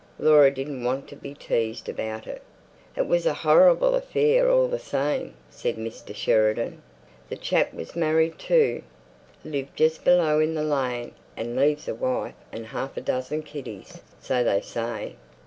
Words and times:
Laura 0.17 0.49
didn't 0.49 0.83
want 0.83 1.07
to 1.07 1.15
be 1.15 1.35
teased 1.35 1.87
about 1.87 2.25
it. 2.25 2.41
"It 2.97 3.05
was 3.05 3.27
a 3.27 3.35
horrible 3.35 3.93
affair 3.93 4.49
all 4.49 4.67
the 4.67 4.79
same," 4.79 5.35
said 5.51 5.75
Mr. 5.75 6.15
Sheridan. 6.15 6.81
"The 7.29 7.35
chap 7.37 7.71
was 7.71 7.95
married 7.95 8.39
too. 8.39 8.81
Lived 9.45 9.77
just 9.77 10.03
below 10.03 10.39
in 10.39 10.55
the 10.55 10.63
lane, 10.63 11.11
and 11.37 11.55
leaves 11.55 11.87
a 11.87 11.93
wife 11.93 12.33
and 12.51 12.65
half 12.65 12.97
a 12.97 13.01
dozen 13.01 13.43
kiddies, 13.43 14.01
so 14.19 14.43
they 14.43 14.61
say." 14.61 15.17